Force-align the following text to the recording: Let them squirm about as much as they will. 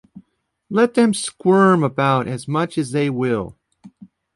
Let 0.71 0.95
them 0.95 1.13
squirm 1.13 1.83
about 1.83 2.27
as 2.27 2.47
much 2.47 2.75
as 2.79 2.89
they 2.91 3.11
will. 3.11 3.55